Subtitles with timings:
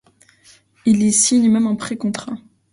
[0.87, 2.35] Il y signe même un pré-contrat.